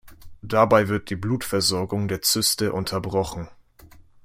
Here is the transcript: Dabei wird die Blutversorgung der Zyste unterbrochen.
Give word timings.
Dabei 0.41 0.87
wird 0.87 1.11
die 1.11 1.15
Blutversorgung 1.15 2.07
der 2.07 2.23
Zyste 2.23 2.73
unterbrochen. 2.73 3.49